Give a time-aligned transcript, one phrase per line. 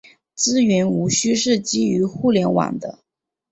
[0.33, 2.97] 资源无需是基于互联网的。